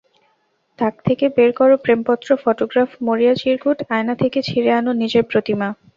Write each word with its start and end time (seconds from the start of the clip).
তাক 0.79 0.95
থেকে 1.05 1.25
বের 1.35 1.51
করো 1.53 1.75
প্রেমপত্র, 1.77 2.29
ফটোগ্রাফ, 2.43 2.89
মরিয়া 3.01 3.33
চিরকুট, 3.35 3.77
আয়না 3.89 4.13
থেকে 4.21 4.39
ছিঁড়ে 4.47 4.71
আনো 4.73 4.91
নিজের 5.01 5.23
প্রতিমা। 5.31 5.67